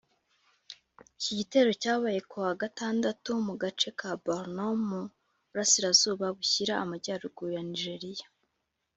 [1.17, 5.01] Iki gitero cyabaye kuwa Gatandatu mu gace ka Borno mu
[5.49, 8.25] Burasirazuba bushyira Amajyaruguru ya Nigeria